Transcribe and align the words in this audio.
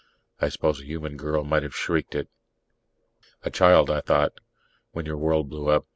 I 0.39 0.49
suppose 0.49 0.81
a 0.81 0.85
human 0.85 1.15
girl 1.15 1.43
might 1.43 1.61
have 1.61 1.75
shrieked 1.75 2.15
it. 2.15 2.27
A 3.43 3.51
child, 3.51 3.91
I 3.91 4.01
thought, 4.01 4.33
_when 4.95 5.05
your 5.05 5.15
world 5.17 5.47
blew 5.51 5.69
up. 5.69 5.85